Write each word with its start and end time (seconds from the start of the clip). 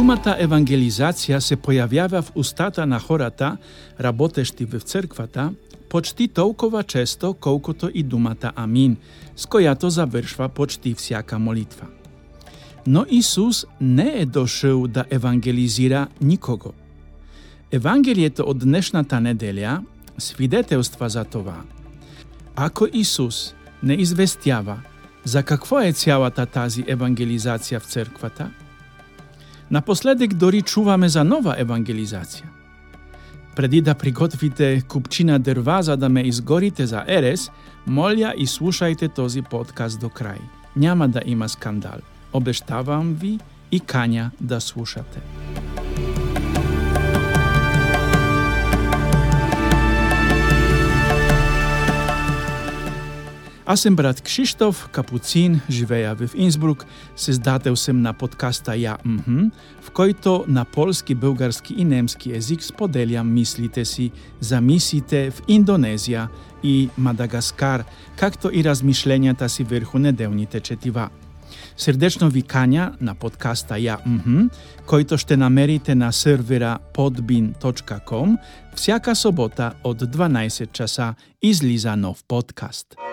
Думата 0.00 0.36
евангелизација 0.38 1.38
се 1.40 1.56
појавјава 1.56 2.20
в 2.22 2.32
устата 2.34 2.86
на 2.86 2.98
хората, 3.00 3.56
работещи 4.00 4.64
в 4.64 4.80
црквата, 4.80 5.52
почти 5.88 6.28
толкова 6.28 6.82
често 6.82 7.34
колкото 7.34 7.90
и 7.94 8.02
думата 8.02 8.52
Амин, 8.56 8.96
с 9.36 9.46
којато 9.46 9.88
завршва 9.88 10.48
почти 10.48 10.94
всяка 10.94 11.38
молитва. 11.38 11.86
Но 12.86 13.04
Исус 13.10 13.66
не 13.80 14.20
е 14.20 14.26
дошол 14.26 14.86
да 14.86 15.04
евангелизира 15.10 16.06
никого. 16.20 16.72
Евангелието 17.72 18.44
од 18.46 18.58
днешната 18.58 19.16
неделја 19.16 19.80
свидетелства 20.18 21.08
за 21.08 21.24
това. 21.24 21.62
Ако 22.56 22.86
Исус 22.92 23.54
не 23.82 23.96
известјава 23.96 24.76
за 25.24 25.42
какво 25.42 25.80
е 25.80 25.92
цялата 25.92 26.46
тази 26.46 26.82
евангелизација 26.82 27.80
в 27.80 27.86
црквата, 27.86 28.50
Напоследек 29.71 30.33
дори 30.33 30.61
чуваме 30.61 31.09
за 31.09 31.23
нова 31.23 31.55
евангелизација. 31.59 32.45
Преди 33.55 33.81
да 33.81 33.95
приготвите 33.95 34.81
купчина 34.87 35.39
дрва 35.39 35.81
за 35.83 35.97
да 35.97 36.09
ме 36.09 36.21
изгорите 36.21 36.85
за 36.85 37.03
ерес, 37.07 37.49
молја 37.87 38.33
и 38.35 38.47
слушајте 38.47 39.13
този 39.15 39.41
подкаст 39.41 39.99
до 39.99 40.07
крај. 40.07 40.39
Няма 40.75 41.07
да 41.07 41.21
има 41.25 41.49
скандал. 41.49 41.99
Обештавам 42.33 43.13
ви 43.13 43.39
и 43.71 43.79
кања 43.79 44.29
да 44.39 44.61
слушате. 44.61 45.19
Asem 53.71 53.95
brat 53.95 54.21
Krzysztof 54.21 54.89
Kapucin, 54.91 55.59
żywejawy 55.69 56.27
w 56.27 56.35
Innsbruck, 56.35 56.85
se 57.15 57.33
zdateł 57.33 57.75
sem 57.75 58.01
na 58.01 58.13
podcasta 58.13 58.75
Ja 58.75 58.97
Mhm, 59.05 59.51
w 59.81 59.91
kojto 59.91 60.43
na 60.47 60.65
polski, 60.65 61.15
bułgarski 61.15 61.79
i 61.79 61.85
niemski 61.85 62.29
jezik 62.29 62.63
spodeliam 62.63 63.33
mislite 63.33 63.85
si 63.85 64.11
za 64.39 64.61
misite 64.61 65.31
w 65.31 65.49
Indonezja 65.49 66.27
i 66.63 66.89
Madagaskar, 66.97 67.83
jak 68.21 68.37
to 68.37 68.49
i 68.49 68.61
razmišlenia 68.63 69.33
ta 69.33 69.49
si 69.49 69.63
vrhu 69.63 69.99
nedełni 69.99 70.47
tečetiva. 70.47 71.09
Srdeczno 71.75 72.31
wikania 72.31 72.91
na 73.01 73.15
podcasta 73.15 73.77
Ja 73.77 73.97
Mhm, 74.05 74.49
kojtoż 74.85 75.23
te 75.23 75.37
namerite 75.37 75.95
na 75.95 76.11
serwera 76.11 76.79
podbin.com 76.93 78.37
wsiaka 78.75 79.15
sobota 79.15 79.71
od 79.83 80.03
12 80.03 80.67
czasa 80.67 81.15
izlizano 81.41 82.13
w 82.13 82.23
podcast. 82.23 83.10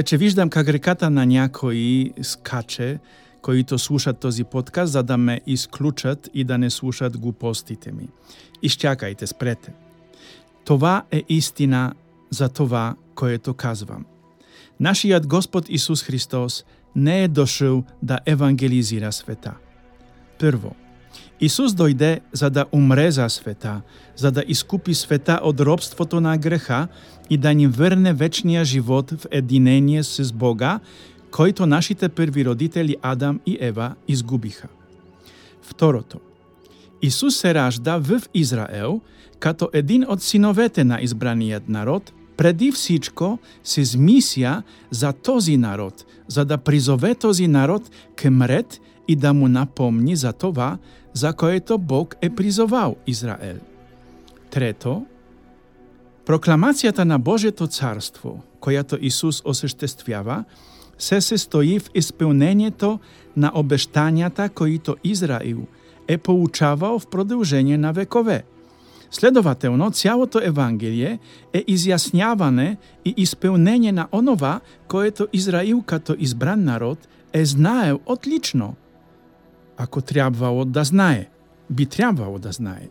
Вече 0.00 0.16
виждам 0.16 0.50
как 0.50 0.68
реката 0.68 1.10
на 1.10 1.26
някои 1.26 2.12
скаче, 2.22 2.98
които 3.42 3.78
слушат 3.78 4.18
този 4.18 4.44
подкаст, 4.44 4.92
за 4.92 5.02
да 5.02 5.18
ме 5.18 5.40
изключат 5.46 6.30
и 6.34 6.44
да 6.44 6.58
не 6.58 6.70
слушат 6.70 7.18
глупостите 7.18 7.92
ми. 7.92 8.08
Изчакайте, 8.62 9.26
спрете. 9.26 9.72
Това 10.64 11.04
е 11.10 11.22
истина 11.28 11.92
за 12.30 12.48
това, 12.48 12.94
което 13.14 13.54
казвам. 13.54 14.04
Нашиот 14.80 15.26
Господ 15.26 15.68
Исус 15.68 16.02
Христос 16.02 16.64
не 16.96 17.24
е 17.24 17.28
дошъл 17.28 17.84
да 18.02 18.18
евангелизира 18.26 19.12
света. 19.12 19.54
Прво, 20.38 20.74
Исус 21.40 21.72
дојде 21.72 22.20
за 22.32 22.50
да 22.50 22.66
умре 22.72 23.10
за 23.10 23.28
света, 23.28 23.80
за 24.16 24.30
да 24.30 24.44
искупи 24.48 24.94
света 24.94 25.40
од 25.42 25.60
робството 25.60 26.20
на 26.20 26.36
греха 26.38 26.88
и 27.30 27.36
да 27.36 27.54
ни 27.54 27.66
врне 27.66 28.12
вечниот 28.12 28.66
живот 28.66 29.10
в 29.10 29.26
единение 29.30 30.02
с 30.04 30.32
Бога, 30.32 30.80
којто 31.32 31.64
нашите 31.64 32.08
први 32.08 32.44
родители 32.44 32.96
Адам 33.02 33.40
и 33.46 33.56
Ева 33.60 33.94
изгубиха. 34.08 34.68
Второто. 35.62 36.20
Исус 37.02 37.36
се 37.36 37.54
ражда 37.54 37.96
в 37.96 38.20
Израел 38.34 39.00
като 39.38 39.70
един 39.72 40.04
од 40.08 40.22
синовете 40.22 40.84
на 40.84 41.00
избраниот 41.00 41.68
народ, 41.68 42.12
преди 42.36 42.72
всичко 42.72 43.38
се 43.64 43.80
мисија 43.96 44.62
за 44.90 45.12
този 45.12 45.56
народ, 45.56 46.04
за 46.28 46.44
да 46.44 46.58
призове 46.58 47.14
този 47.14 47.48
народ 47.48 47.90
кем 48.16 48.42
ред 48.42 48.80
и 49.09 49.15
да 49.15 49.33
му 49.33 49.47
напомни 49.47 50.15
за 50.15 50.33
това, 50.33 50.77
за 51.13 51.33
което 51.33 51.77
Бог 51.77 52.15
е 52.21 52.29
призовал 52.29 52.95
Израел. 53.07 53.57
Трето, 54.49 55.05
прокламацијата 56.25 57.03
на 57.03 57.19
Божето 57.19 57.67
царство, 57.67 58.43
којато 58.61 58.97
Исус 59.01 59.41
осештествява, 59.45 60.43
се 60.97 61.21
се 61.21 61.37
стои 61.37 61.79
в 61.79 61.89
исполнението 61.93 62.99
на 63.37 63.51
обештањата 63.51 64.49
които 64.49 64.95
Израил 65.03 65.67
е 66.07 66.17
поучавал 66.17 66.99
в 66.99 67.07
продолжение 67.07 67.77
на 67.77 67.93
векове. 67.93 68.43
Следователно, 69.11 69.91
цялото 69.91 70.39
Евангелие 70.43 71.19
е 71.53 71.63
изјасняване 71.63 72.77
и 73.05 73.13
исполнение 73.17 73.91
на 73.91 74.07
онова 74.11 74.59
което 74.87 75.27
Израил 75.33 75.81
като 75.81 76.15
избран 76.19 76.63
народ 76.63 77.07
е 77.33 77.45
знаел 77.45 77.99
отлично – 78.05 78.85
ако 79.80 80.00
требвало 80.00 80.64
да 80.64 80.84
знае, 80.84 81.28
би 81.70 81.86
требвало 81.86 82.38
да 82.38 82.52
знае. 82.52 82.88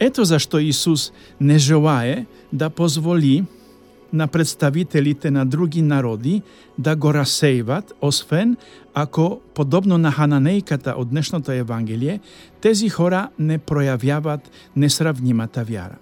Ето 0.00 0.24
зашто 0.24 0.58
Исус 0.58 1.12
не 1.40 1.58
желае 1.58 2.26
да 2.52 2.70
позволи 2.70 3.44
на 4.12 4.26
представителите 4.26 5.30
на 5.30 5.46
други 5.46 5.82
народи 5.82 6.42
да 6.78 6.96
го 6.96 7.12
расејват, 7.12 7.92
освен 8.00 8.56
ако, 8.94 9.40
подобно 9.54 9.98
на 9.98 10.12
Хананејката 10.12 10.94
од 10.96 11.08
днешното 11.08 11.52
Евангелие, 11.52 12.20
тези 12.60 12.88
хора 12.88 13.28
не 13.38 13.58
пројавјават 13.58 14.48
несравнимата 14.76 15.64
вјара. 15.64 15.96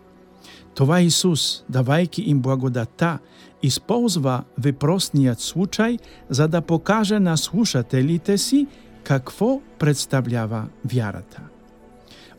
Това 0.74 1.00
Исус, 1.00 1.64
давајки 1.70 2.26
им 2.26 2.42
благодата, 2.42 3.18
използва 3.62 4.44
випросниот 4.58 5.38
случај 5.38 5.98
за 6.30 6.48
да 6.48 6.60
покаже 6.60 7.18
на 7.18 7.36
слушателите 7.36 8.38
си 8.38 8.66
какво 9.06 9.60
представлява 9.78 10.64
вярата. 10.84 11.40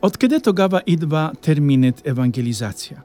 Откъде 0.02 0.40
тогава 0.40 0.82
идва 0.86 1.32
терминет 1.40 2.02
евангелизација? 2.04 3.00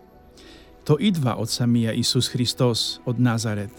То 0.83 0.97
идва 0.99 1.37
од 1.39 1.47
самија 1.47 1.95
Исус 1.95 2.27
Христос 2.33 2.99
од 3.07 3.23
Назарет. 3.23 3.71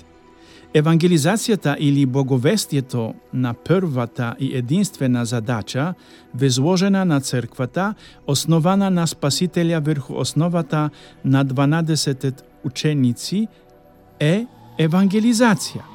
Евангелизацијата 0.74 1.76
или 1.78 2.06
боговестието 2.06 3.14
на 3.32 3.52
првата 3.54 4.34
и 4.40 4.56
единствена 4.56 5.24
задача, 5.24 5.94
възложена 6.34 7.04
на 7.04 7.20
црквата, 7.20 7.94
основана 8.26 8.90
на 8.90 9.06
Спасителја 9.06 9.84
врху 9.84 10.16
основата 10.16 10.90
на 11.24 11.44
12 11.44 12.32
ученици, 12.64 13.48
е 14.20 14.46
евангелизација. 14.78 15.93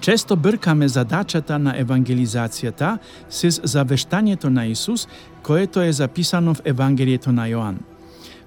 Често 0.00 0.36
бркаме 0.36 0.88
задачата 0.88 1.58
на 1.58 1.72
евангелизацијата 1.80 2.98
с 3.30 3.60
завештањето 3.64 4.48
на 4.48 4.66
Исус, 4.66 5.08
което 5.42 5.80
е 5.80 5.92
записано 5.92 6.54
в 6.54 6.60
Евангелието 6.64 7.32
на 7.32 7.48
Јоан. 7.48 7.74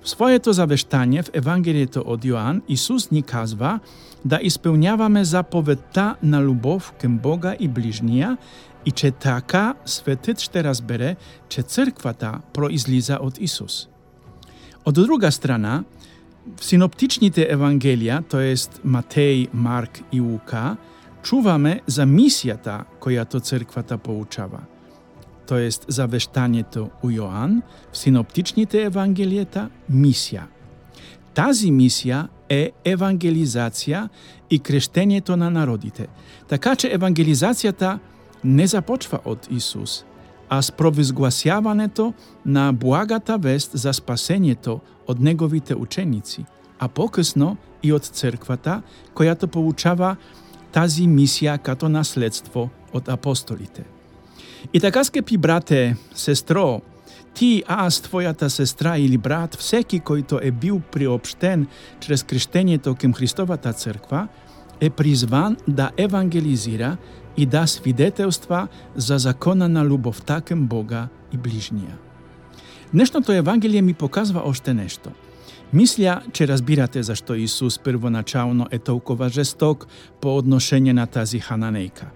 В 0.03 0.09
своето 0.09 0.53
завештање 0.53 1.24
в 1.24 1.30
Евангелието 1.34 2.03
од 2.06 2.24
Јоан, 2.24 2.62
Исус 2.68 3.12
ни 3.12 3.24
казва 3.24 3.80
да 4.25 4.40
исполняваме 4.42 5.24
заповедта 5.25 6.16
на 6.22 6.42
љубов 6.42 6.92
кем 7.02 7.18
Бога 7.18 7.56
и 7.59 7.70
ближнија 7.70 8.38
и 8.86 8.92
че 8.92 9.12
така 9.12 9.75
светот 9.86 10.40
ще 10.40 10.63
разбере 10.63 11.16
че 11.50 11.62
црквата 11.62 12.39
произлиза 12.54 13.18
од 13.22 13.38
Исус. 13.39 13.88
Од 14.86 14.95
друга 14.95 15.31
czuwamy 21.23 21.81
za 21.87 22.07
misja 22.07 22.57
ta, 22.57 22.85
koja 23.01 23.25
to 23.25 23.41
cerkwa 23.41 23.83
ta 23.83 23.99
pouczała. 23.99 24.67
To 25.47 25.59
jest 25.59 25.85
zawesztanie 25.89 26.65
to 26.65 26.91
u 27.03 27.11
Joan, 27.11 27.63
w 27.93 27.99
synoptyczni 27.99 28.67
te 28.67 28.87
Ewangelieta 28.87 29.69
misja. 29.89 30.49
Tazi 31.35 31.73
misja 31.73 32.29
e 32.51 32.71
ewangelizacja 32.85 34.09
i 34.51 34.61
kresztenie 34.61 35.23
to 35.23 35.37
na 35.37 35.51
narodite. 35.51 36.07
Takacze 36.49 36.93
ewangelizacja 36.93 37.73
ta 37.73 37.99
nie 38.45 38.69
zapoczwa 38.69 39.25
od 39.25 39.51
Jezus, 39.51 40.05
a 40.49 40.63
sprowyzgłasiawane 40.63 41.89
to 41.89 42.13
na 42.45 42.73
błagata 42.73 43.39
west 43.39 43.75
za 43.75 43.93
spasenie 43.93 44.57
to 44.57 44.81
od 45.07 45.21
Negowite 45.21 45.77
uczenici, 45.77 46.45
a 46.79 46.89
pokysno 46.89 47.57
i 47.83 47.93
od 47.93 48.09
cerkwa 48.11 48.57
ta, 48.57 48.83
koja 49.15 49.35
to 49.35 49.49
pouczała 49.49 50.17
тази 50.73 51.07
мисија 51.09 51.59
като 51.59 51.89
наследство 51.89 52.71
од 52.93 53.09
апостолите. 53.09 53.85
И 54.73 54.81
така, 54.81 55.05
скепи 55.05 55.37
брате, 55.37 55.97
сестро, 56.15 56.81
ти, 57.35 57.63
аз, 57.67 58.03
твојата 58.03 58.49
сестра 58.49 58.97
или 58.99 59.19
брат, 59.19 59.57
всеки 59.57 60.01
којто 60.01 60.39
е 60.43 60.51
бил 60.51 60.81
приобштен 60.93 61.67
чрез 62.01 62.25
крштењето 62.25 62.97
кем 62.97 63.15
Христовата 63.15 63.73
црква, 63.73 64.29
е 64.81 64.91
призван 64.91 65.57
да 65.69 65.91
евангелизира 65.97 66.97
и 67.37 67.47
да 67.47 67.67
свидетелства 67.67 68.69
за 68.97 69.19
закона 69.19 69.69
на 69.69 69.85
любовта 69.85 70.41
кем 70.41 70.67
Бога 70.67 71.09
и 71.33 71.39
ближнија. 71.39 71.97
Днешното 72.93 73.33
Евангелие 73.33 73.83
ми 73.83 73.95
показва 73.95 74.43
оште 74.45 74.75
нешто. 74.75 75.11
Мисля, 75.73 76.23
че 76.33 76.49
разбирате 76.49 77.03
зашто 77.03 77.35
Исус 77.35 77.79
првоначално 77.79 78.67
е 78.71 78.79
толкова 78.79 79.29
жесток 79.29 79.87
по 80.21 80.37
одношење 80.37 80.93
на 80.93 81.07
тази 81.07 81.41
хананејка. 81.41 82.13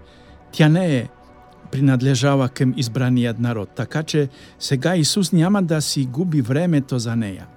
Тја 0.53 0.67
не 0.67 0.85
е 0.97 1.07
принадлежава 1.71 2.49
кем 2.49 2.73
избраниот 2.77 3.39
народ, 3.39 3.69
така 3.75 4.03
че 4.03 4.29
сега 4.59 4.95
Исус 4.95 5.31
няма 5.31 5.63
да 5.63 5.81
си 5.81 6.05
губи 6.05 6.41
времето 6.41 6.99
за 6.99 7.17
неја. 7.17 7.49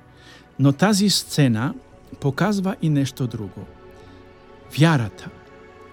Но 0.58 0.72
тази 0.72 1.10
сцена 1.10 1.74
показва 2.20 2.76
и 2.82 2.88
нешто 2.88 3.26
друго. 3.26 3.66
Вярата, 4.78 5.28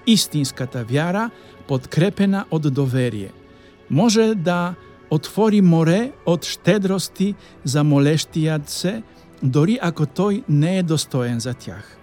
истинската 0.08 0.84
вяра, 0.84 1.30
подкрепена 1.68 2.46
од 2.52 2.74
доверие, 2.74 3.32
може 3.90 4.36
да 4.36 4.76
отвори 5.10 5.62
море 5.62 6.12
од 6.26 6.46
штедрости 6.46 7.36
за 7.64 7.84
молештијат 7.84 8.68
се, 8.68 9.04
дори 9.43 9.79
ако 9.83 10.07
тој 10.07 10.43
не 10.49 10.79
е 10.79 10.83
достоен 10.83 11.41
за 11.41 11.55
тях. 11.55 11.97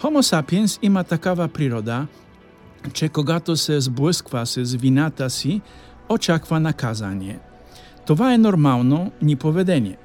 Homo 0.00 0.22
sapiens 0.22 0.78
има 0.82 1.04
такава 1.04 1.48
природа, 1.48 2.06
че 2.92 3.08
когато 3.08 3.56
се 3.56 3.80
сблъсква 3.80 4.46
с 4.46 4.74
вината 4.74 5.30
си, 5.30 5.60
очаква 6.08 6.60
наказание. 6.60 7.38
Това 8.06 8.34
е 8.34 8.38
нормално 8.38 9.12
ни 9.22 9.36
поведение. 9.36 9.96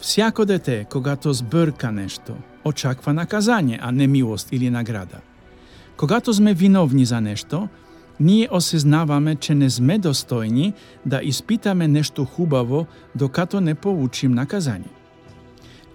Всяко 0.00 0.44
дете, 0.44 0.86
когато 0.90 1.32
сбърка 1.32 1.92
нещо, 1.92 2.32
очаква 2.64 3.14
наказание, 3.14 3.78
а 3.82 3.92
не 3.92 4.06
милост 4.06 4.48
или 4.52 4.70
награда. 4.70 5.16
Когато 5.96 6.34
сме 6.34 6.54
виновни 6.54 7.04
за 7.04 7.20
нещо, 7.20 7.68
ние 8.20 8.48
осъзнаваме, 8.52 9.34
че 9.34 9.54
не 9.54 9.70
сме 9.70 9.98
достойни 9.98 10.74
да 11.06 11.20
изпитаме 11.22 11.88
нещо 11.88 12.24
хубаво, 12.24 12.86
докато 13.14 13.60
не 13.60 13.74
получим 13.74 14.32
наказание. 14.32 14.90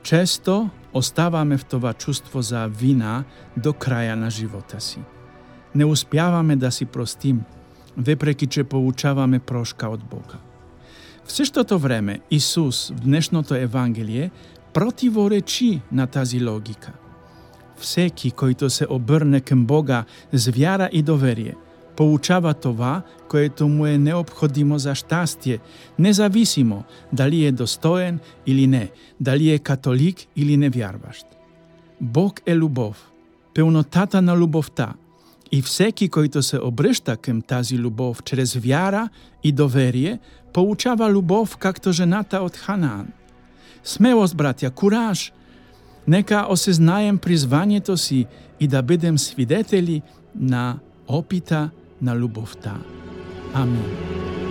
Често 0.09 0.71
оставаме 0.95 1.59
в 1.59 1.65
това 1.65 1.93
чувство 1.93 2.43
за 2.43 2.67
вина 2.67 3.25
до 3.57 3.73
краја 3.73 4.15
на 4.15 4.31
живота 4.31 4.81
си. 4.81 4.99
Не 5.75 5.85
успяваме 5.85 6.57
да 6.57 6.71
си 6.71 6.85
простим, 6.85 7.43
вепреки 7.97 8.47
че 8.47 8.65
получаваме 8.65 9.39
прошка 9.39 9.89
од 9.89 10.01
Бога. 10.05 10.41
В 11.25 11.33
същото 11.33 11.79
време 11.79 12.21
Исус 12.31 12.89
в 12.91 13.01
днешното 13.01 13.55
Евангелие 13.55 14.31
противоречи 14.73 15.81
на 15.93 16.07
тази 16.07 16.45
логика. 16.45 16.93
Всеки 17.77 18.31
който 18.31 18.71
се 18.71 18.87
обрне 18.91 19.41
кем 19.41 19.67
Бога 19.67 20.05
с 20.33 20.49
вяра 20.49 20.89
и 20.93 21.03
доверие, 21.03 21.55
поучава 21.99 22.55
това, 22.55 23.03
което 23.29 23.69
му 23.69 23.87
е 23.87 23.99
необходимо 23.99 24.79
за 24.79 24.95
щастие, 24.95 25.59
независимо 25.99 26.85
дали 27.13 27.45
е 27.45 27.53
достоен 27.53 28.19
или 28.47 28.67
не, 28.67 28.91
дали 29.21 29.51
е 29.51 29.59
католик 29.59 30.17
или 30.37 30.57
невярващ. 30.57 31.27
Бог 32.01 32.41
е 32.47 32.57
любов, 32.57 33.11
пълнотата 33.55 34.23
на 34.23 34.37
любовта– 34.37 34.95
И 35.53 35.63
всеки 35.63 36.09
който 36.09 36.43
се 36.43 36.59
обръща 36.59 37.17
кем 37.17 37.43
тази 37.43 37.79
любов 37.79 38.23
чрез 38.23 38.55
вјара 38.55 39.09
и 39.45 39.53
доверие, 39.53 40.19
поучава 40.53 41.11
любов 41.11 41.57
както 41.57 41.93
жената 41.93 42.43
од 42.43 42.57
Ханаан. 42.57 43.09
Смелост, 43.85 44.37
братя, 44.37 44.71
кураж! 44.71 45.33
Нека 46.07 46.47
осезнаем 46.51 47.19
призванието 47.19 47.97
си 47.97 48.27
и 48.61 48.69
да 48.69 48.83
бидем 48.83 49.19
свидетели 49.19 50.03
на 50.35 50.79
опита 51.09 51.71
na 52.03 52.15
lubów 52.15 52.57
ta. 52.57 52.79
Amen. 53.55 54.48